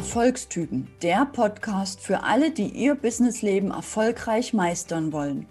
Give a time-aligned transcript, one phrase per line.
[0.00, 5.44] Erfolgstypen, der Podcast für alle, die ihr Businessleben erfolgreich meistern wollen,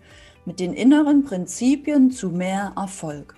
[0.44, 3.36] mit den inneren Prinzipien zu mehr Erfolg.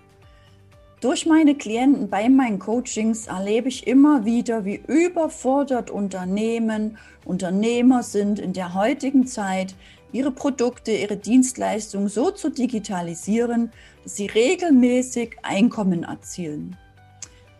[1.02, 8.40] Durch meine Klienten bei meinen Coachings erlebe ich immer wieder, wie überfordert Unternehmen, Unternehmer sind
[8.40, 9.76] in der heutigen Zeit,
[10.14, 16.78] ihre Produkte, ihre Dienstleistungen so zu digitalisieren, dass sie regelmäßig Einkommen erzielen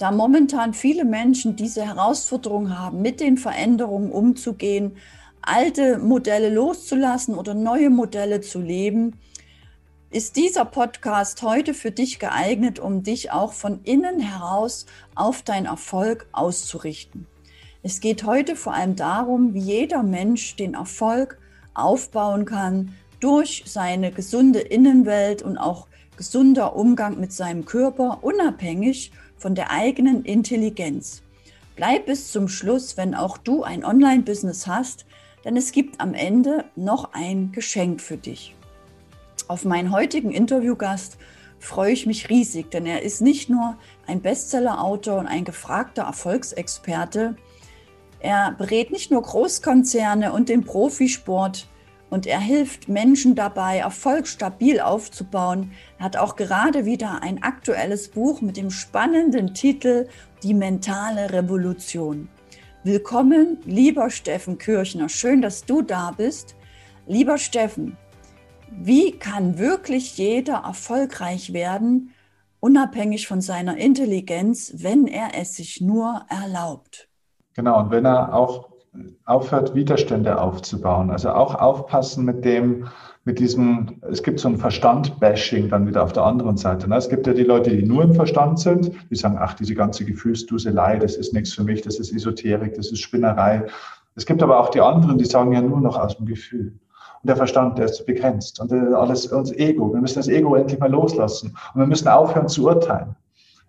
[0.02, 4.98] da momentan viele Menschen diese Herausforderung haben, mit den Veränderungen umzugehen,
[5.44, 9.20] alte Modelle loszulassen oder neue Modelle zu leben,
[10.10, 15.68] ist dieser Podcast heute für dich geeignet, um dich auch von innen heraus auf deinen
[15.68, 17.28] Erfolg auszurichten.
[17.84, 21.38] Es geht heute vor allem darum, wie jeder Mensch den Erfolg
[21.76, 29.56] aufbauen kann durch seine gesunde Innenwelt und auch gesunder Umgang mit seinem Körper, unabhängig von
[29.56, 31.24] der eigenen Intelligenz.
[31.76, 35.08] Bleib bis zum Schluss, wenn auch du ein Online-Business hast,
[35.44, 38.56] denn es gibt am Ende noch ein Geschenk für dich.
[39.48, 41.18] Auf meinen heutigen Interviewgast
[41.58, 47.36] freue ich mich riesig, denn er ist nicht nur ein Bestseller-Autor und ein gefragter Erfolgsexperte,
[48.20, 51.68] er berät nicht nur Großkonzerne und den Profisport,
[52.12, 55.72] und er hilft Menschen dabei, Erfolg stabil aufzubauen.
[55.98, 60.08] Er hat auch gerade wieder ein aktuelles Buch mit dem spannenden Titel
[60.44, 62.28] Die mentale Revolution.
[62.84, 65.08] Willkommen, lieber Steffen Kirchner.
[65.08, 66.56] Schön, dass du da bist.
[67.08, 67.96] Lieber Steffen,
[68.70, 72.14] wie kann wirklich jeder erfolgreich werden,
[72.60, 77.08] unabhängig von seiner Intelligenz, wenn er es sich nur erlaubt?
[77.54, 78.71] Genau, und wenn er auch
[79.26, 81.12] aufhört, Widerstände aufzubauen.
[81.12, 82.88] Also auch aufpassen mit dem,
[83.24, 86.90] mit diesem, es gibt so ein Verstand-Bashing dann wieder auf der anderen Seite.
[86.90, 86.98] Ne?
[86.98, 90.04] Es gibt ja die Leute, die nur im Verstand sind, die sagen, ach, diese ganze
[90.04, 93.66] Gefühlsduselei, das ist nichts für mich, das ist Esoterik, das ist Spinnerei.
[94.16, 96.74] Es gibt aber auch die anderen, die sagen ja nur noch aus dem Gefühl.
[97.24, 98.60] Und der Verstand, der ist begrenzt.
[98.60, 99.94] Und alles, unser Ego.
[99.94, 101.56] Wir müssen das Ego endlich mal loslassen.
[101.74, 103.16] Und wir müssen aufhören zu urteilen.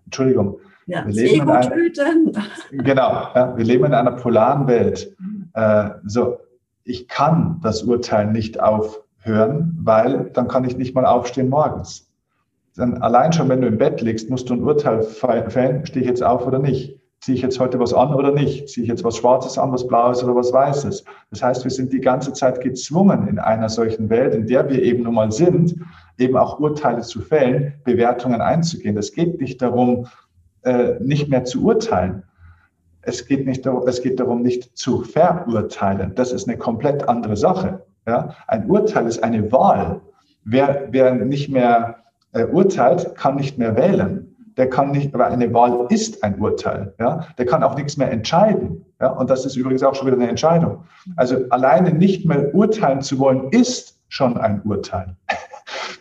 [0.05, 0.59] Entschuldigung.
[0.85, 2.31] Ja, wir leben Ego töten.
[2.71, 5.15] Genau, ja, wir leben in einer polaren Welt.
[5.53, 6.37] Äh, so,
[6.83, 12.09] ich kann das Urteil nicht aufhören, weil dann kann ich nicht mal aufstehen morgens.
[12.75, 16.09] Dann allein schon, wenn du im Bett liegst, musst du ein Urteil fällen, stehe ich
[16.09, 16.99] jetzt auf oder nicht?
[17.23, 18.67] Ziehe ich jetzt heute was an oder nicht?
[18.67, 21.05] Ziehe ich jetzt was Schwarzes an, was Blaues oder was Weißes?
[21.29, 24.81] Das heißt, wir sind die ganze Zeit gezwungen in einer solchen Welt, in der wir
[24.81, 25.73] eben nun mal sind,
[26.17, 28.97] eben auch Urteile zu fällen, Bewertungen einzugehen.
[28.97, 30.07] Es geht nicht darum,
[30.63, 32.23] äh, nicht mehr zu urteilen.
[33.01, 36.13] Es geht, nicht darum, es geht darum, nicht zu verurteilen.
[36.15, 37.83] Das ist eine komplett andere Sache.
[38.07, 38.35] Ja?
[38.47, 40.01] Ein Urteil ist eine Wahl.
[40.45, 41.97] Wer, wer nicht mehr
[42.31, 44.29] äh, urteilt, kann nicht mehr wählen.
[44.55, 46.93] Der kann nicht, aber eine Wahl ist ein Urteil.
[46.99, 47.27] Ja?
[47.37, 48.85] Der kann auch nichts mehr entscheiden.
[49.01, 49.09] Ja?
[49.09, 50.85] Und das ist übrigens auch schon wieder eine Entscheidung.
[51.17, 55.15] Also alleine nicht mehr urteilen zu wollen, ist schon ein Urteil.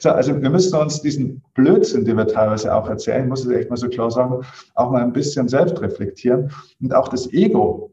[0.02, 3.70] So, also wir müssen uns diesen Blödsinn, den wir teilweise auch erzählen, muss ich echt
[3.70, 6.50] mal so klar sagen, auch mal ein bisschen selbst reflektieren.
[6.80, 7.92] Und auch das Ego,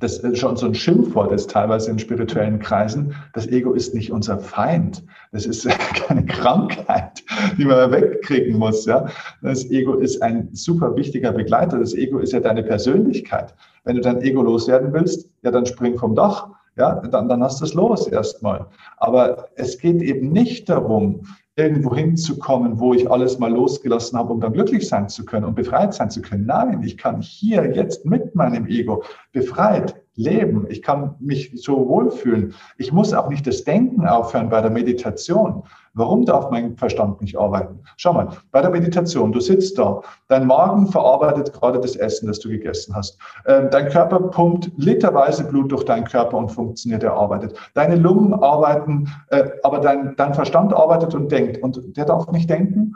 [0.00, 3.14] das ist schon so ein Schimpfwort ist teilweise in spirituellen Kreisen.
[3.34, 5.04] Das Ego ist nicht unser Feind.
[5.30, 5.68] Das ist
[6.08, 7.22] keine Krankheit,
[7.56, 8.84] die man wegkriegen muss.
[8.86, 9.06] Ja?
[9.40, 11.78] Das Ego ist ein super wichtiger Begleiter.
[11.78, 13.54] Das Ego ist ja deine Persönlichkeit.
[13.84, 16.48] Wenn du dein Ego loswerden willst, ja, dann spring vom Dach
[16.78, 18.66] ja, dann, dann hast du es los erstmal.
[18.96, 21.22] Aber es geht eben nicht darum,
[21.56, 25.56] irgendwo hinzukommen, wo ich alles mal losgelassen habe, um dann glücklich sein zu können und
[25.56, 26.46] befreit sein zu können.
[26.46, 29.02] Nein, ich kann hier jetzt mit meinem Ego
[29.32, 30.66] befreit leben.
[30.68, 32.54] Ich kann mich so wohlfühlen.
[32.76, 35.62] Ich muss auch nicht das Denken aufhören bei der Meditation.
[35.94, 37.80] Warum darf mein Verstand nicht arbeiten?
[37.96, 42.38] Schau mal, bei der Meditation, du sitzt da, dein Magen verarbeitet gerade das Essen, das
[42.40, 43.18] du gegessen hast.
[43.46, 47.54] Ähm, dein Körper pumpt literweise Blut durch deinen Körper und funktioniert, er arbeitet.
[47.74, 51.62] Deine Lungen arbeiten, äh, aber dein, dein Verstand arbeitet und denkt.
[51.62, 52.94] Und der darf nicht denken,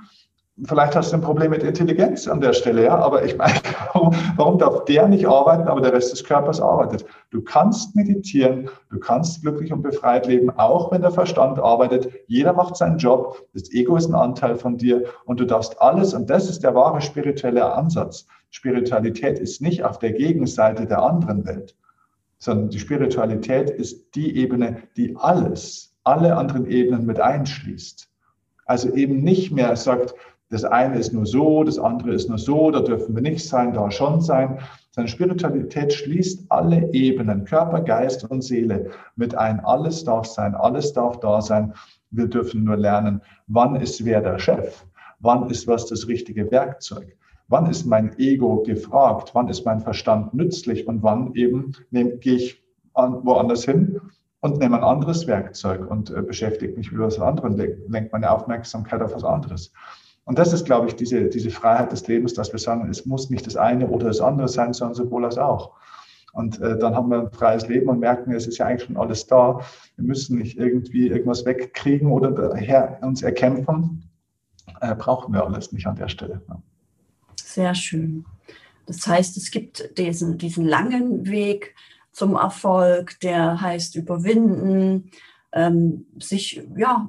[0.64, 3.54] Vielleicht hast du ein Problem mit Intelligenz an der Stelle, ja, aber ich meine,
[3.94, 7.06] warum, warum darf der nicht arbeiten, aber der Rest des Körpers arbeitet?
[7.30, 12.12] Du kannst meditieren, du kannst glücklich und befreit leben, auch wenn der Verstand arbeitet.
[12.26, 16.12] Jeder macht seinen Job, das Ego ist ein Anteil von dir und du darfst alles,
[16.12, 18.26] und das ist der wahre spirituelle Ansatz.
[18.50, 21.74] Spiritualität ist nicht auf der Gegenseite der anderen Welt,
[22.36, 28.10] sondern die Spiritualität ist die Ebene, die alles, alle anderen Ebenen mit einschließt.
[28.66, 30.14] Also eben nicht mehr sagt,
[30.52, 33.72] das eine ist nur so, das andere ist nur so, da dürfen wir nicht sein,
[33.72, 34.58] da schon sein.
[34.90, 39.60] Seine Spiritualität schließt alle Ebenen, Körper, Geist und Seele mit ein.
[39.60, 41.72] Alles darf sein, alles darf da sein.
[42.10, 44.84] Wir dürfen nur lernen, wann ist wer der Chef,
[45.20, 47.16] wann ist was das richtige Werkzeug,
[47.48, 52.62] wann ist mein Ego gefragt, wann ist mein Verstand nützlich und wann eben gehe ich
[52.92, 53.98] an, woanders hin
[54.40, 59.00] und nehme ein anderes Werkzeug und äh, beschäftige mich mit was anderem, lenke meine Aufmerksamkeit
[59.00, 59.72] auf was anderes.
[60.24, 63.30] Und das ist, glaube ich, diese, diese Freiheit des Lebens, dass wir sagen, es muss
[63.30, 65.72] nicht das eine oder das andere sein, sondern sowohl als auch.
[66.32, 68.96] Und äh, dann haben wir ein freies Leben und merken, es ist ja eigentlich schon
[68.96, 69.60] alles da.
[69.96, 74.08] Wir müssen nicht irgendwie irgendwas wegkriegen oder daher uns erkämpfen.
[74.80, 76.40] Äh, brauchen wir alles nicht an der Stelle.
[77.36, 78.24] Sehr schön.
[78.86, 81.74] Das heißt, es gibt diesen, diesen langen Weg
[82.12, 85.10] zum Erfolg, der heißt überwinden,
[85.52, 87.08] ähm, sich ja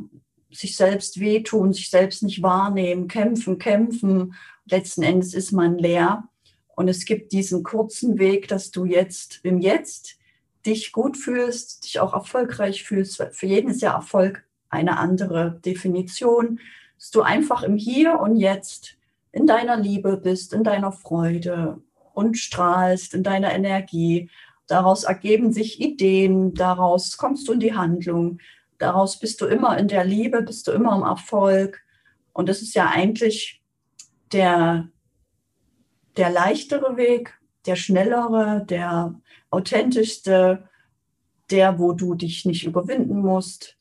[0.54, 4.36] sich selbst wehtun, sich selbst nicht wahrnehmen, kämpfen, kämpfen.
[4.66, 6.28] Letzten Endes ist man leer.
[6.76, 10.18] Und es gibt diesen kurzen Weg, dass du jetzt im Jetzt
[10.66, 13.24] dich gut fühlst, dich auch erfolgreich fühlst.
[13.32, 16.60] Für jeden ist ja Erfolg eine andere Definition,
[16.98, 18.98] dass du einfach im Hier und Jetzt
[19.32, 21.82] in deiner Liebe bist, in deiner Freude
[22.14, 24.30] und strahlst in deiner Energie.
[24.68, 28.40] Daraus ergeben sich Ideen, daraus kommst du in die Handlung.
[28.84, 31.80] Daraus bist du immer in der Liebe, bist du immer im Erfolg.
[32.34, 33.64] Und das ist ja eigentlich
[34.34, 34.90] der,
[36.18, 39.16] der leichtere Weg, der schnellere, der
[39.52, 40.68] authentischste,
[41.50, 43.78] der, wo du dich nicht überwinden musst.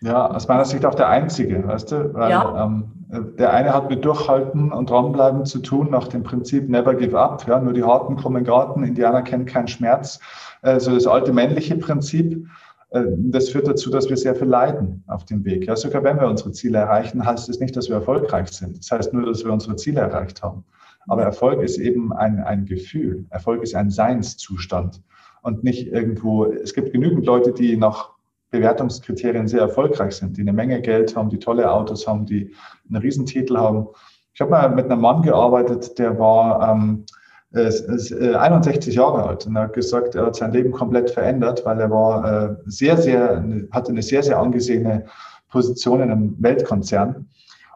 [0.00, 2.12] Ja, aus meiner Sicht auch der einzige, weißt du?
[2.12, 2.64] Weil, ja.
[2.64, 2.90] ähm,
[3.38, 7.46] der eine hat mit Durchhalten und dranbleiben zu tun, nach dem Prinzip Never Give Up.
[7.46, 10.18] Ja, nur die Harten kommen Garten, Indianer kennen keinen Schmerz.
[10.62, 12.48] Also das alte männliche Prinzip.
[12.92, 15.66] Äh, das führt dazu, dass wir sehr viel leiden auf dem Weg.
[15.66, 18.78] Ja, sogar wenn wir unsere Ziele erreichen, heißt es nicht, dass wir erfolgreich sind.
[18.78, 20.64] Das heißt nur, dass wir unsere Ziele erreicht haben.
[21.08, 23.26] Aber Erfolg ist eben ein, ein Gefühl.
[23.30, 25.02] Erfolg ist ein Seinszustand
[25.42, 28.10] und nicht irgendwo, es gibt genügend Leute, die nach
[28.50, 32.54] Bewertungskriterien sehr erfolgreich sind, die eine Menge Geld haben, die tolle Autos haben, die
[32.88, 33.88] einen Riesentitel haben.
[34.34, 37.04] Ich habe mal mit einem Mann gearbeitet, der war ähm,
[37.54, 41.80] 61 äh, Jahre alt und er hat gesagt, er hat sein Leben komplett verändert, weil
[41.80, 45.04] er war äh, sehr, sehr, hatte eine sehr, sehr angesehene
[45.50, 47.28] Position in einem Weltkonzern.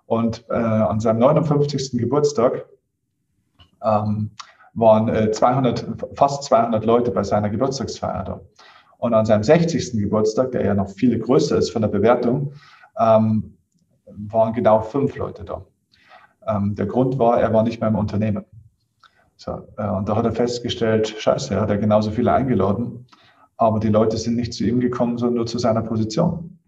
[0.07, 1.99] Und äh, an seinem 59.
[1.99, 2.65] Geburtstag
[3.85, 4.31] ähm,
[4.75, 5.85] waren 200,
[6.15, 8.41] fast 200 Leute bei seiner Geburtstagsfeier da.
[8.99, 9.93] Und an seinem 60.
[9.93, 12.53] Geburtstag, der ja noch viel größer ist von der Bewertung,
[12.99, 13.57] ähm,
[14.07, 15.65] waren genau fünf Leute da.
[16.47, 18.45] Ähm, der Grund war, er war nicht mehr im Unternehmen.
[19.37, 23.07] So, äh, und da hat er festgestellt, scheiße, er hat ja genauso viele eingeladen,
[23.57, 26.59] aber die Leute sind nicht zu ihm gekommen, sondern nur zu seiner Position.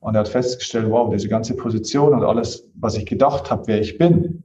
[0.00, 3.80] Und er hat festgestellt, wow, diese ganze Position und alles, was ich gedacht habe, wer
[3.80, 4.42] ich bin,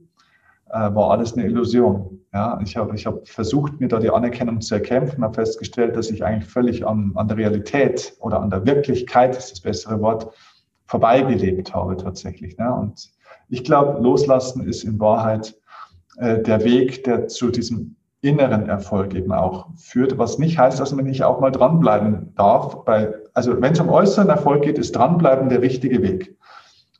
[0.70, 2.20] äh, war alles eine Illusion.
[2.32, 6.10] Ja, ich habe ich hab versucht, mir da die Anerkennung zu erkämpfen, habe festgestellt, dass
[6.10, 10.34] ich eigentlich völlig an, an der Realität oder an der Wirklichkeit, ist das bessere Wort,
[10.86, 12.58] vorbeigelebt habe tatsächlich.
[12.58, 12.74] Ne?
[12.74, 13.08] Und
[13.48, 15.56] ich glaube, loslassen ist in Wahrheit
[16.18, 20.94] äh, der Weg, der zu diesem inneren Erfolg eben auch führt, was nicht heißt, dass
[20.94, 22.84] man nicht auch mal dranbleiben darf.
[22.84, 26.36] Bei, also wenn es um äußeren Erfolg geht, ist dranbleiben der richtige Weg.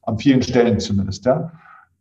[0.02, 1.52] An vielen Stellen zumindest, ja.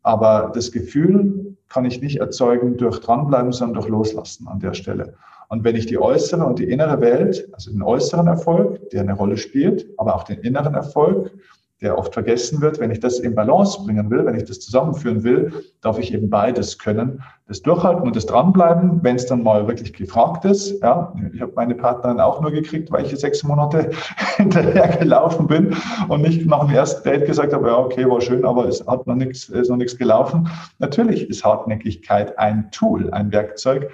[0.02, 5.14] Aber das Gefühl kann ich nicht erzeugen durch dranbleiben, sondern durch loslassen an der Stelle.
[5.48, 9.14] Und wenn ich die äußere und die innere Welt, also den äußeren Erfolg, der eine
[9.14, 11.32] Rolle spielt, aber auch den inneren Erfolg,
[11.84, 12.80] der oft vergessen wird.
[12.80, 16.30] Wenn ich das in Balance bringen will, wenn ich das zusammenführen will, darf ich eben
[16.30, 17.22] beides können.
[17.48, 20.82] Das Durchhalten und das Dranbleiben, wenn es dann mal wirklich gefragt ist.
[20.82, 23.92] Ja, ich habe meine Partnerin auch nur gekriegt, weil ich sechs Monate
[24.38, 25.76] hinterher gelaufen bin
[26.08, 29.06] und nicht nach dem ersten Date gesagt habe, ja, okay, war schön, aber es hat
[29.06, 30.50] noch nichts, ist noch nichts gelaufen.
[30.80, 33.92] Natürlich ist Hartnäckigkeit ein Tool, ein Werkzeug.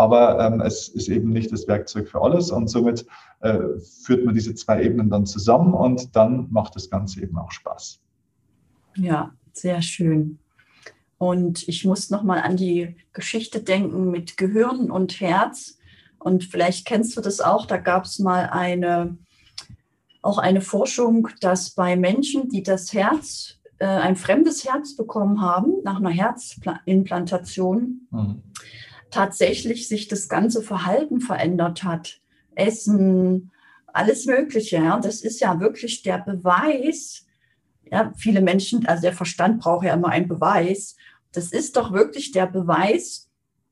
[0.00, 3.04] Aber ähm, es ist eben nicht das Werkzeug für alles und somit
[3.40, 3.58] äh,
[4.02, 8.00] führt man diese zwei Ebenen dann zusammen und dann macht das Ganze eben auch Spaß.
[8.96, 10.38] Ja, sehr schön.
[11.18, 15.78] Und ich muss nochmal an die Geschichte denken mit Gehirn und Herz.
[16.18, 19.18] Und vielleicht kennst du das auch, da gab es mal eine,
[20.22, 25.74] auch eine Forschung, dass bei Menschen, die das Herz, äh, ein fremdes Herz bekommen haben,
[25.84, 28.42] nach einer Herzimplantation, mhm
[29.10, 32.20] tatsächlich sich das ganze Verhalten verändert hat.
[32.54, 33.50] Essen,
[33.86, 34.76] alles Mögliche.
[34.76, 34.98] Ja.
[34.98, 37.26] Das ist ja wirklich der Beweis.
[37.90, 40.96] Ja, viele Menschen, also der Verstand braucht ja immer einen Beweis.
[41.32, 43.28] Das ist doch wirklich der Beweis,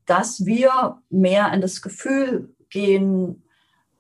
[0.07, 3.43] dass wir mehr in das Gefühl gehen,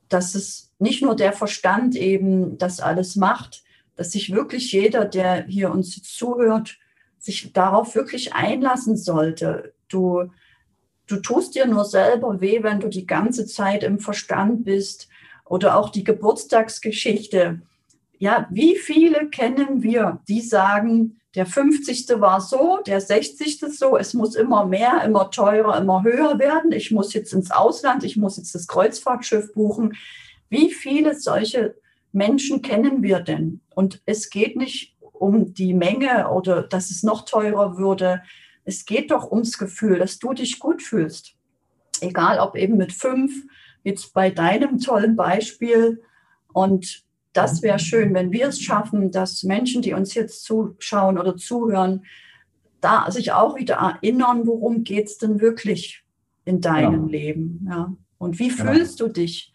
[0.08, 3.62] dass es nicht nur der Verstand eben das alles macht,
[3.94, 6.78] dass sich wirklich jeder, der hier uns zuhört,
[7.18, 9.74] sich darauf wirklich einlassen sollte.
[9.88, 10.30] Du,
[11.08, 15.08] du tust dir nur selber weh, wenn du die ganze Zeit im Verstand bist
[15.44, 17.60] oder auch die Geburtstagsgeschichte.
[18.18, 22.08] Ja, wie viele kennen wir, die sagen, der 50.
[22.20, 23.60] war so, der 60.
[23.60, 26.72] so, es muss immer mehr, immer teurer, immer höher werden.
[26.72, 29.94] Ich muss jetzt ins Ausland, ich muss jetzt das Kreuzfahrtschiff buchen.
[30.48, 31.76] Wie viele solche
[32.12, 33.60] Menschen kennen wir denn?
[33.74, 38.22] Und es geht nicht um die Menge oder dass es noch teurer würde.
[38.68, 41.34] Es geht doch ums Gefühl, dass du dich gut fühlst.
[42.02, 43.32] Egal ob eben mit fünf,
[43.82, 46.02] jetzt bei deinem tollen Beispiel.
[46.52, 51.34] Und das wäre schön, wenn wir es schaffen, dass Menschen, die uns jetzt zuschauen oder
[51.38, 52.04] zuhören,
[52.82, 56.04] da sich auch wieder erinnern, worum geht es denn wirklich
[56.44, 57.10] in deinem ja.
[57.10, 57.66] Leben.
[57.70, 57.94] Ja.
[58.18, 58.72] Und wie genau.
[58.72, 59.54] fühlst du dich?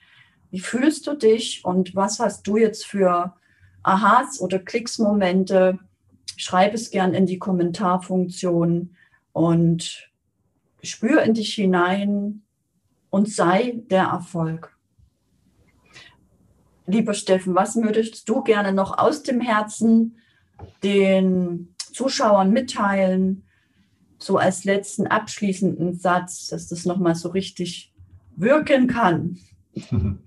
[0.50, 3.36] Wie fühlst du dich und was hast du jetzt für
[3.84, 5.78] Aha's oder Klicksmomente?
[6.36, 8.96] Schreib es gern in die Kommentarfunktion
[9.34, 10.10] und
[10.82, 12.44] spür in dich hinein
[13.10, 14.78] und sei der Erfolg.
[16.86, 20.18] Lieber Steffen, was würdest du gerne noch aus dem Herzen
[20.84, 23.44] den Zuschauern mitteilen,
[24.20, 27.94] so als letzten abschließenden Satz, dass das nochmal so richtig
[28.36, 29.40] wirken kann?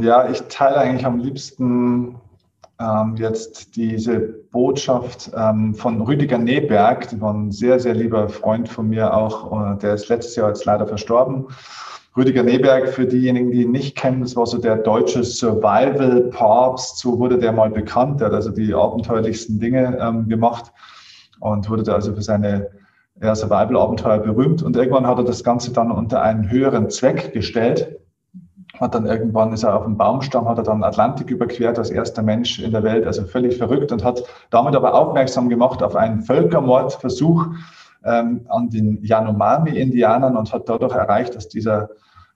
[0.00, 2.20] Ja, ich teile eigentlich am liebsten
[2.80, 4.20] ähm, jetzt diese
[4.50, 9.74] Botschaft ähm, von Rüdiger Neberg, der war ein sehr, sehr lieber Freund von mir auch,
[9.74, 11.48] äh, der ist letztes Jahr jetzt leider verstorben.
[12.16, 17.18] Rüdiger Neberg, für diejenigen, die ihn nicht kennen, das war so der deutsche Survival-Papst, so
[17.18, 18.20] wurde der mal bekannt.
[18.20, 20.72] Der hat also die abenteuerlichsten Dinge ähm, gemacht
[21.40, 22.70] und wurde da also für seine
[23.20, 24.62] ja, Survival-Abenteuer berühmt.
[24.62, 27.98] Und irgendwann hat er das Ganze dann unter einen höheren Zweck gestellt
[28.80, 32.22] hat dann irgendwann ist er auf dem Baumstamm, hat er dann Atlantik überquert als erster
[32.22, 36.22] Mensch in der Welt, also völlig verrückt und hat damit aber aufmerksam gemacht auf einen
[36.22, 37.46] Völkermordversuch
[38.04, 41.90] ähm, an den Yanomami-Indianern und hat dadurch erreicht, dass dieser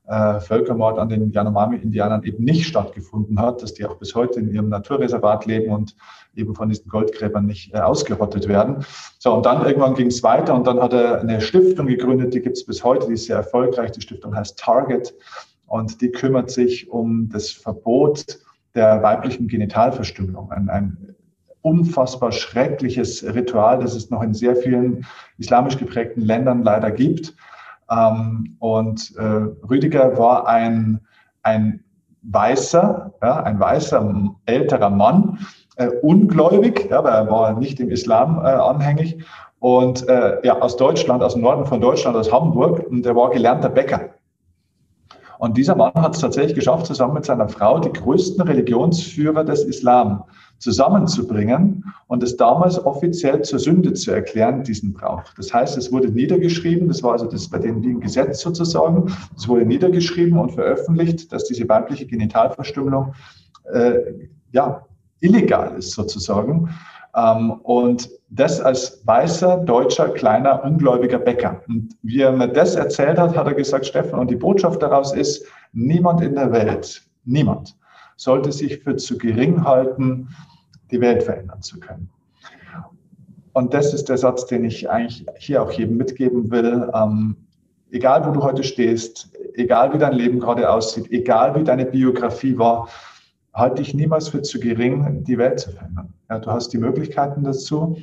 [0.09, 4.53] äh, Völkermord an den Yanomami-Indianern eben nicht stattgefunden hat, dass die auch bis heute in
[4.53, 5.95] ihrem Naturreservat leben und
[6.35, 8.85] eben von diesen Goldgräbern nicht äh, ausgerottet werden.
[9.19, 12.41] So, und dann irgendwann ging es weiter und dann hat er eine Stiftung gegründet, die
[12.41, 13.93] gibt es bis heute, die ist sehr erfolgreich.
[13.93, 15.15] Die Stiftung heißt Target
[15.73, 18.27] und die kümmert sich um das Verbot
[18.75, 20.53] der weiblichen Genitalverstümmelung.
[20.53, 21.15] Ein, ein
[21.63, 25.07] unfassbar schreckliches Ritual, das es noch in sehr vielen
[25.39, 27.35] islamisch geprägten Ländern leider gibt.
[27.91, 29.23] Ähm, und äh,
[29.67, 31.01] Rüdiger war ein,
[31.43, 31.83] ein
[32.21, 34.15] weißer, ja, ein weißer
[34.45, 35.39] älterer Mann,
[35.77, 39.25] äh, ungläubig, ja, weil er war nicht dem Islam äh, anhängig
[39.59, 43.31] und äh, ja, aus Deutschland, aus dem Norden von Deutschland, aus Hamburg, und er war
[43.31, 44.12] gelernter Bäcker.
[45.43, 49.65] Und dieser Mann hat es tatsächlich geschafft, zusammen mit seiner Frau die größten Religionsführer des
[49.65, 50.23] Islam
[50.59, 55.25] zusammenzubringen und es damals offiziell zur Sünde zu erklären, diesen Brauch.
[55.37, 59.13] Das heißt, es wurde niedergeschrieben, das war also das bei denen wie ein Gesetz sozusagen,
[59.37, 63.13] es wurde niedergeschrieben und veröffentlicht, dass diese weibliche Genitalverstümmelung
[63.73, 63.95] äh,
[64.53, 64.87] ja,
[65.19, 66.69] illegal ist sozusagen.
[67.15, 71.63] Ähm, und das als weißer, deutscher, kleiner, ungläubiger Bäcker.
[71.69, 75.13] Und wie er mir das erzählt hat, hat er gesagt, Steffen, und die Botschaft daraus
[75.13, 77.77] ist, niemand in der Welt, niemand,
[78.17, 80.29] sollte sich für zu gering halten,
[80.91, 82.09] die Welt verändern zu können.
[83.53, 86.91] Und das ist der Satz, den ich eigentlich hier auch jedem mitgeben will.
[86.95, 87.37] Ähm,
[87.91, 92.57] egal, wo du heute stehst, egal wie dein Leben gerade aussieht, egal wie deine Biografie
[92.57, 92.89] war,
[93.53, 96.15] halte ich niemals für zu gering, die Welt zu verändern.
[96.33, 97.95] Ja, du hast die Möglichkeiten dazu.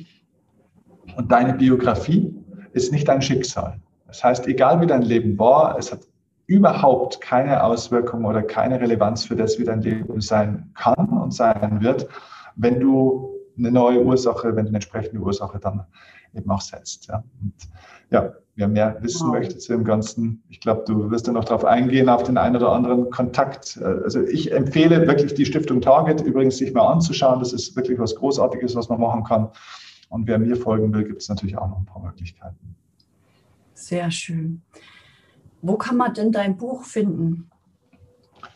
[1.16, 2.32] Und deine Biografie
[2.74, 3.80] ist nicht dein Schicksal.
[4.06, 6.06] Das heißt, egal wie dein Leben war, es hat
[6.46, 11.80] überhaupt keine Auswirkung oder keine Relevanz für das, wie dein Leben sein kann und sein
[11.80, 12.06] wird,
[12.54, 15.84] wenn du eine neue Ursache, wenn du eine entsprechende Ursache dann
[16.32, 17.08] eben auch setzt.
[17.08, 17.24] Ja.
[17.42, 17.54] Und
[18.10, 19.34] ja, wer mehr wissen wow.
[19.34, 22.56] möchte zu dem Ganzen, ich glaube, du wirst dann noch darauf eingehen, auf den einen
[22.56, 23.80] oder anderen Kontakt.
[23.82, 27.40] Also ich empfehle wirklich die Stiftung Target übrigens sich mal anzuschauen.
[27.40, 29.48] Das ist wirklich was Großartiges, was man machen kann.
[30.10, 32.76] Und wer mir folgen will, gibt es natürlich auch noch ein paar Möglichkeiten.
[33.74, 34.62] Sehr schön.
[35.62, 37.50] Wo kann man denn dein Buch finden?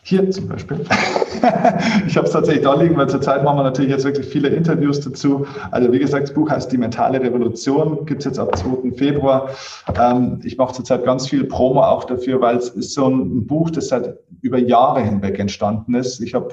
[0.07, 0.81] Hier zum Beispiel.
[2.07, 4.99] ich habe es tatsächlich da liegen, weil zurzeit machen wir natürlich jetzt wirklich viele Interviews
[4.99, 5.47] dazu.
[5.71, 8.91] Also wie gesagt, das Buch heißt Die mentale Revolution, gibt es jetzt ab 2.
[8.95, 9.49] Februar.
[9.99, 13.71] Ähm, ich mache zurzeit ganz viel Promo auch dafür, weil es ist so ein Buch,
[13.71, 16.19] das seit über Jahre hinweg entstanden ist.
[16.21, 16.49] Ich habe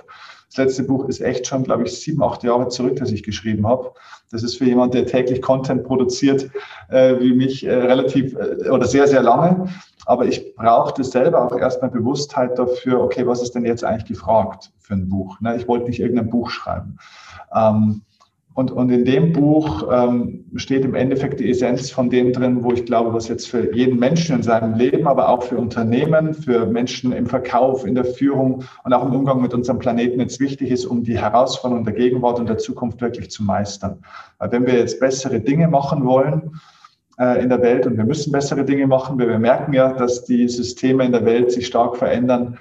[0.49, 3.67] Das letzte Buch ist echt schon, glaube ich, sieben, acht Jahre zurück, das ich geschrieben
[3.67, 3.93] habe.
[4.31, 6.49] Das ist für jemand, der täglich Content produziert,
[6.89, 9.69] äh, wie mich, äh, relativ äh, oder sehr, sehr lange.
[10.07, 14.73] Aber ich brauchte selber auch erstmal Bewusstheit dafür, okay, was ist denn jetzt eigentlich gefragt
[14.79, 15.41] für ein Buch?
[15.41, 15.57] Ne?
[15.57, 16.99] Ich wollte nicht irgendein Buch schreiben.
[17.55, 18.03] Ähm,
[18.55, 22.73] und, und in dem Buch ähm, steht im Endeffekt die Essenz von dem drin, wo
[22.73, 26.67] ich glaube, was jetzt für jeden Menschen in seinem Leben, aber auch für Unternehmen, für
[26.67, 30.71] Menschen im Verkauf, in der Führung und auch im Umgang mit unserem Planeten jetzt wichtig
[30.71, 34.03] ist, um die Herausforderungen der Gegenwart und der Zukunft wirklich zu meistern.
[34.39, 36.61] Weil wenn wir jetzt bessere Dinge machen wollen
[37.43, 41.05] in der Welt und wir müssen bessere Dinge machen, wir merken ja, dass die Systeme
[41.05, 42.59] in der Welt sich stark verändern,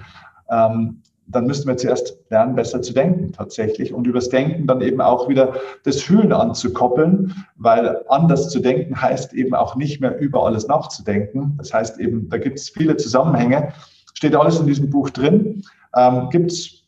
[0.49, 1.01] ähm,
[1.31, 5.29] dann müssten wir zuerst lernen, besser zu denken tatsächlich und übers Denken dann eben auch
[5.29, 5.53] wieder
[5.83, 11.55] das Fühlen anzukoppeln, weil anders zu denken heißt eben auch nicht mehr über alles nachzudenken.
[11.57, 13.73] Das heißt eben, da gibt es viele Zusammenhänge,
[14.13, 15.63] steht alles in diesem Buch drin,
[15.95, 16.83] ähm, gibt es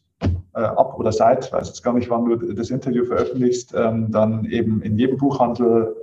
[0.55, 4.45] äh, ab oder seit, weiß jetzt gar nicht, wann du das Interview veröffentlichst, ähm, dann
[4.45, 5.95] eben in jedem Buchhandel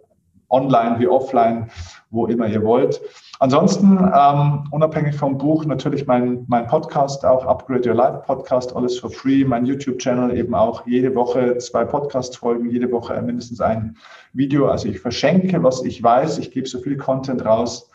[0.51, 1.71] online wie offline,
[2.11, 3.01] wo immer ihr wollt.
[3.39, 8.99] Ansonsten, ähm, unabhängig vom Buch, natürlich mein, mein Podcast, auch Upgrade Your Life Podcast, alles
[8.99, 10.87] for free, mein YouTube-Channel eben auch.
[10.87, 13.97] Jede Woche zwei Podcast-Folgen, jede Woche mindestens ein
[14.35, 14.69] Video.
[14.69, 17.89] Also ich verschenke, was ich weiß, ich gebe so viel Content raus,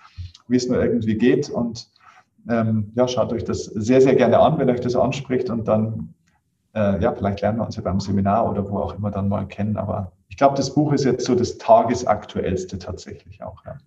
[0.48, 1.50] wie es nur irgendwie geht.
[1.50, 1.90] Und
[2.50, 5.52] ähm, ja, schaut euch das sehr, sehr gerne an, wenn euch das anspricht.
[5.52, 6.16] Und dann,
[6.74, 9.46] äh, ja, vielleicht lernen wir uns ja beim Seminar oder wo auch immer dann mal
[9.46, 13.64] kennen, aber ich glaube, das Buch ist jetzt so das tagesaktuellste tatsächlich auch.
[13.66, 13.78] Ja.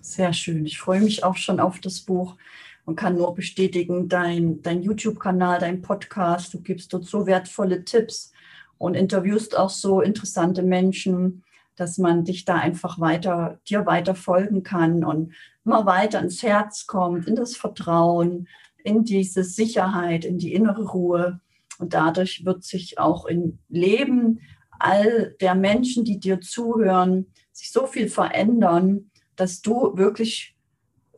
[0.00, 0.66] Sehr schön.
[0.66, 2.36] Ich freue mich auch schon auf das Buch
[2.84, 8.32] und kann nur bestätigen, dein, dein YouTube-Kanal, dein Podcast, du gibst dort so wertvolle Tipps
[8.78, 11.42] und interviewst auch so interessante Menschen,
[11.74, 16.86] dass man dich da einfach weiter, dir weiter folgen kann und immer weiter ins Herz
[16.86, 18.48] kommt, in das Vertrauen,
[18.82, 21.40] in diese Sicherheit, in die innere Ruhe.
[21.78, 24.40] Und dadurch wird sich auch im Leben
[24.78, 30.56] all der Menschen, die dir zuhören, sich so viel verändern, dass du wirklich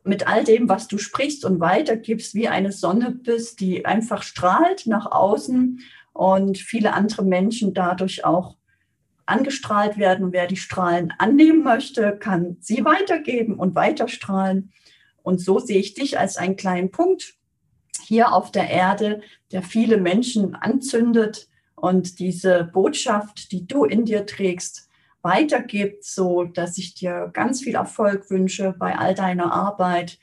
[0.05, 4.87] mit all dem, was du sprichst und weitergibst, wie eine Sonne bist, die einfach strahlt
[4.87, 5.81] nach außen
[6.13, 8.57] und viele andere Menschen dadurch auch
[9.27, 10.25] angestrahlt werden.
[10.27, 14.73] Und wer die Strahlen annehmen möchte, kann sie weitergeben und weiterstrahlen.
[15.23, 17.35] Und so sehe ich dich als einen kleinen Punkt
[18.07, 19.21] hier auf der Erde,
[19.53, 21.49] der viele Menschen anzündet
[21.81, 24.89] und diese Botschaft, die du in dir trägst,
[25.23, 30.19] weitergibt, so dass ich dir ganz viel Erfolg wünsche bei all deiner Arbeit.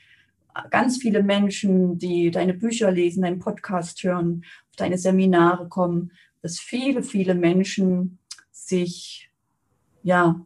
[0.70, 6.58] Ganz viele Menschen, die deine Bücher lesen, deinen Podcast hören, auf deine Seminare kommen, dass
[6.58, 8.18] viele, viele Menschen
[8.50, 9.30] sich
[10.02, 10.44] ja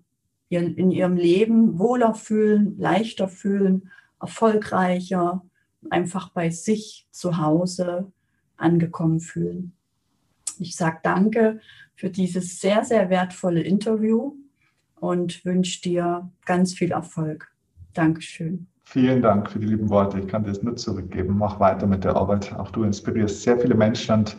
[0.49, 5.45] in ihrem Leben wohler fühlen, leichter fühlen, erfolgreicher,
[5.91, 8.11] einfach bei sich zu Hause
[8.57, 9.77] angekommen fühlen.
[10.61, 11.61] Ich sage danke
[11.95, 14.35] für dieses sehr, sehr wertvolle Interview
[14.97, 17.51] und wünsche dir ganz viel Erfolg.
[17.95, 18.67] Dankeschön.
[18.85, 20.21] Vielen Dank für die lieben Worte.
[20.21, 21.39] Ich kann dir das nur zurückgeben.
[21.39, 22.53] Mach weiter mit der Arbeit.
[22.59, 24.37] Auch du inspirierst sehr viele Menschen und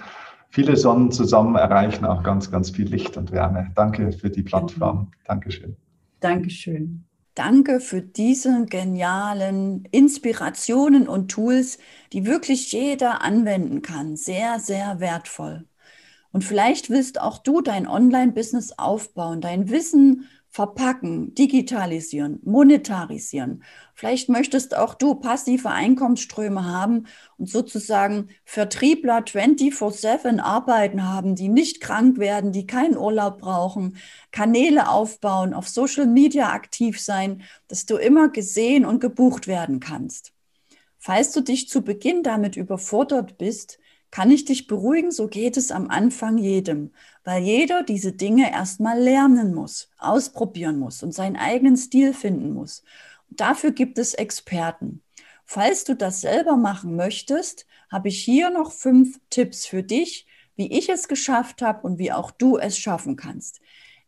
[0.49, 3.71] viele Sonnen zusammen erreichen auch ganz, ganz viel Licht und Wärme.
[3.75, 5.11] Danke für die Plattform.
[5.25, 5.75] Dankeschön.
[6.19, 7.05] Dankeschön.
[7.33, 11.79] Danke für diese genialen Inspirationen und Tools,
[12.11, 14.17] die wirklich jeder anwenden kann.
[14.17, 15.65] Sehr, sehr wertvoll.
[16.31, 23.63] Und vielleicht willst auch du dein Online-Business aufbauen, dein Wissen verpacken, digitalisieren, monetarisieren.
[23.95, 27.05] Vielleicht möchtest auch du passive Einkommensströme haben
[27.37, 33.95] und sozusagen Vertriebler 24/7 arbeiten haben, die nicht krank werden, die keinen Urlaub brauchen,
[34.31, 40.33] Kanäle aufbauen, auf Social Media aktiv sein, dass du immer gesehen und gebucht werden kannst.
[40.97, 43.79] Falls du dich zu Beginn damit überfordert bist,
[44.11, 46.91] kann ich dich beruhigen, so geht es am Anfang jedem,
[47.23, 52.83] weil jeder diese Dinge erstmal lernen muss, ausprobieren muss und seinen eigenen Stil finden muss.
[53.29, 55.01] dafür gibt es Experten.
[55.45, 60.71] Falls du das selber machen möchtest, habe ich hier noch fünf Tipps für dich, wie
[60.77, 63.61] ich es geschafft habe und wie auch du es schaffen kannst.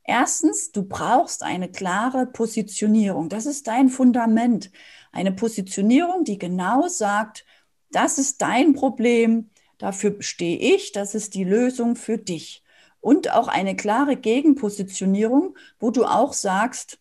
[0.04, 3.30] Erstens, du brauchst eine klare Positionierung.
[3.30, 4.72] Das ist dein Fundament.
[5.12, 7.46] Eine Positionierung, die genau sagt,
[7.92, 9.50] das ist dein Problem,
[9.84, 12.64] Dafür stehe ich, das ist die Lösung für dich.
[13.02, 17.00] Und auch eine klare Gegenpositionierung, wo du auch sagst,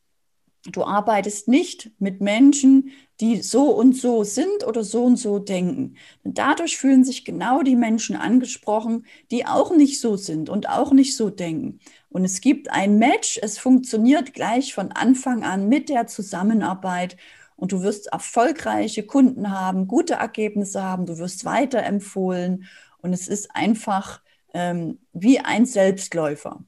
[0.65, 2.91] du arbeitest nicht mit Menschen,
[3.21, 5.95] die so und so sind oder so und so denken.
[6.25, 10.91] Und dadurch fühlen sich genau die Menschen angesprochen, die auch nicht so sind und auch
[10.91, 11.79] nicht so denken.
[12.09, 17.17] Und es gibt ein Match, es funktioniert gleich von Anfang an mit der Zusammenarbeit
[17.63, 22.65] und du wirst erfolgreiche Kunden haben, gute Ergebnisse haben, du wirst weiterempfohlen
[22.99, 24.21] und es ist einfach
[24.53, 26.65] ähm, wie ein Selbstläufer.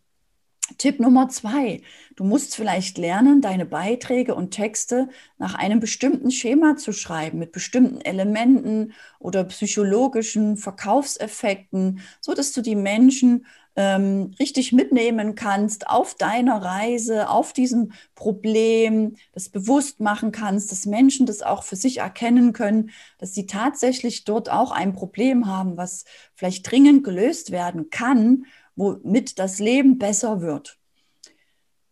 [0.79, 1.83] Tipp Nummer zwei,
[2.15, 7.51] du musst vielleicht lernen, deine Beiträge und Texte nach einem bestimmten Schema zu schreiben, mit
[7.51, 13.47] bestimmten Elementen oder psychologischen Verkaufseffekten, so dass du die Menschen
[13.77, 20.87] ähm, richtig mitnehmen kannst auf deiner Reise, auf diesem Problem, das bewusst machen kannst, dass
[20.87, 25.77] Menschen das auch für sich erkennen können, dass sie tatsächlich dort auch ein Problem haben,
[25.77, 28.45] was vielleicht dringend gelöst werden kann
[28.77, 30.79] womit das Leben besser wird.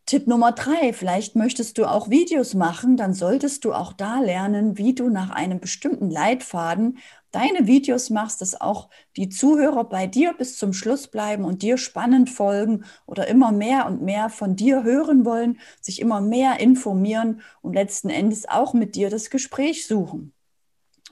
[0.05, 4.77] Tipp Nummer drei, vielleicht möchtest du auch Videos machen, dann solltest du auch da lernen,
[4.77, 6.99] wie du nach einem bestimmten Leitfaden
[7.33, 11.79] deine Videos machst, dass auch die Zuhörer bei dir bis zum Schluss bleiben und dir
[11.79, 17.41] spannend folgen oder immer mehr und mehr von dir hören wollen, sich immer mehr informieren
[17.63, 20.33] und letzten Endes auch mit dir das Gespräch suchen.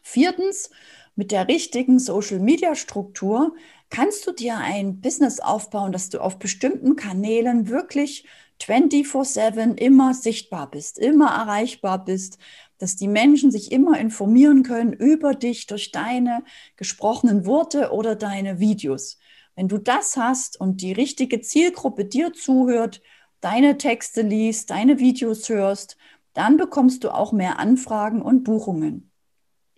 [0.03, 0.71] Viertens,
[1.17, 3.55] mit der richtigen Social-Media-Struktur
[3.91, 8.27] kannst du dir ein Business aufbauen, dass du auf bestimmten Kanälen wirklich
[8.63, 12.39] 24/7 immer sichtbar bist, immer erreichbar bist,
[12.81, 16.43] dass die Menschen sich immer informieren können über dich durch deine
[16.77, 19.19] gesprochenen Worte oder deine Videos.
[19.55, 23.03] Wenn du das hast und die richtige Zielgruppe dir zuhört,
[23.43, 25.99] deine Texte liest, deine Videos hörst,
[26.33, 29.11] dann bekommst du auch mehr Anfragen und Buchungen.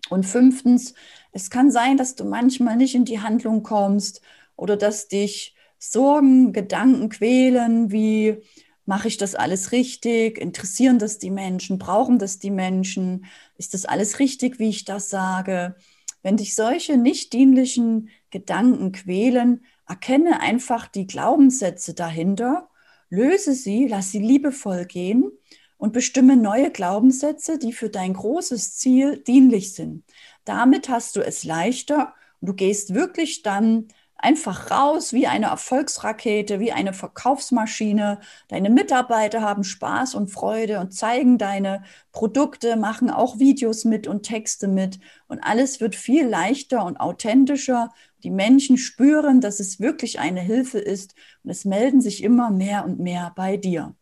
[0.09, 0.95] Und fünftens,
[1.33, 4.21] es kann sein, dass du manchmal nicht in die Handlung kommst
[4.57, 8.43] oder dass dich Sorgen, Gedanken quälen, wie
[8.85, 10.39] mache ich das alles richtig?
[10.39, 11.79] Interessieren das die Menschen?
[11.79, 13.27] Brauchen das die Menschen?
[13.57, 15.77] Ist das alles richtig, wie ich das sage?
[16.23, 22.69] Wenn dich solche nicht dienlichen Gedanken quälen, erkenne einfach die Glaubenssätze dahinter,
[23.11, 25.31] löse sie, lass sie liebevoll gehen
[25.77, 30.05] und bestimme neue Glaubenssätze, die für dein großes Ziel dienlich sind.
[30.45, 33.89] Damit hast du es leichter und du gehst wirklich dann
[34.23, 38.21] einfach raus wie eine Erfolgsrakete, wie eine Verkaufsmaschine.
[38.49, 41.83] Deine Mitarbeiter haben Spaß und Freude und zeigen deine
[42.13, 45.01] Produkte, machen auch Videos mit und Texte mit.
[45.27, 47.91] Und alles wird viel leichter und authentischer.
[48.23, 52.85] Die Menschen spüren, dass es wirklich eine Hilfe ist und es melden sich immer mehr
[52.85, 53.95] und mehr bei dir.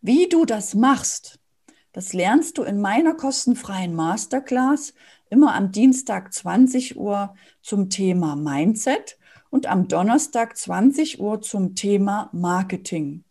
[0.00, 1.40] Wie du das machst,
[1.92, 4.94] das lernst du in meiner kostenfreien Masterclass
[5.30, 9.18] immer am Dienstag 20 Uhr zum Thema Mindset
[9.50, 13.24] und am Donnerstag 20 Uhr zum Thema Marketing.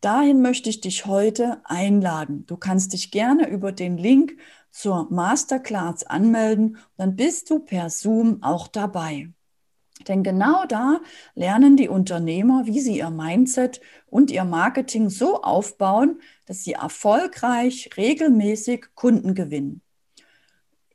[0.00, 2.46] Dahin möchte ich dich heute einladen.
[2.46, 4.38] Du kannst dich gerne über den Link
[4.70, 9.30] zur Masterclass anmelden, dann bist du per Zoom auch dabei.
[10.08, 11.00] Denn genau da
[11.34, 17.90] lernen die Unternehmer, wie sie ihr Mindset und ihr Marketing so aufbauen, dass sie erfolgreich
[17.96, 19.82] regelmäßig Kunden gewinnen.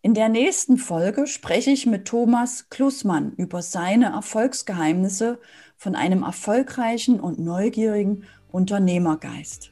[0.06, 5.40] In der nächsten Folge spreche ich mit Thomas Klussmann über seine Erfolgsgeheimnisse
[5.78, 9.72] von einem erfolgreichen und neugierigen Unternehmergeist.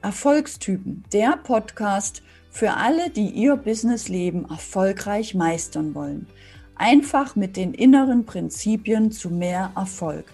[0.00, 6.28] Erfolgstypen, der Podcast für alle, die ihr Businessleben erfolgreich meistern wollen
[6.76, 10.26] einfach mit den inneren Prinzipien zu mehr Erfolg.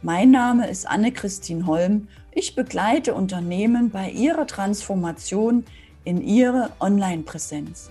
[0.00, 2.06] Mein Name ist Anne-Christine Holm.
[2.30, 5.64] Ich begleite Unternehmen bei ihrer Transformation
[6.04, 7.90] in ihre Online-Präsenz.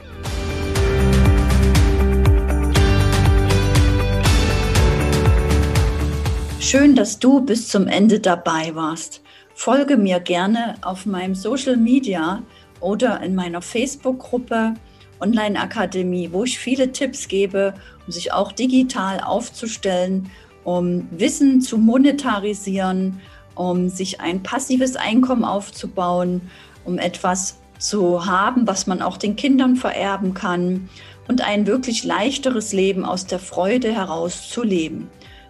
[6.70, 9.24] Schön, dass du bis zum Ende dabei warst.
[9.56, 12.44] Folge mir gerne auf meinem Social Media
[12.80, 14.76] oder in meiner Facebook-Gruppe
[15.20, 17.74] Online-Akademie, wo ich viele Tipps gebe,
[18.06, 20.30] um sich auch digital aufzustellen,
[20.64, 23.20] um Wissen zu monetarisieren,
[23.56, 26.40] um sich ein passives Einkommen aufzubauen,
[26.86, 30.88] um etwas zu haben, was man auch den Kindern vererben kann
[31.28, 35.10] und ein wirklich leichteres Leben aus der Freude heraus zu leben.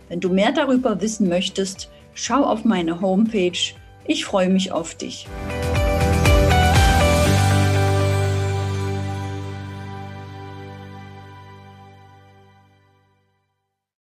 [0.10, 3.76] Wenn du mehr darüber wissen möchtest, schau auf meine Homepage.
[4.06, 5.28] Ich freue mich auf dich.